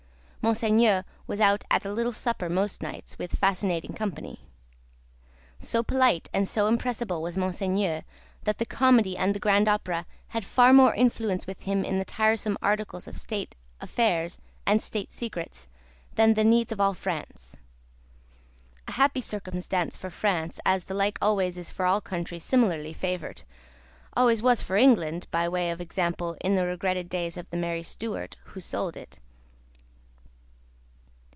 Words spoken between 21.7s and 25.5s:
all countries similarly favoured! always was for England (by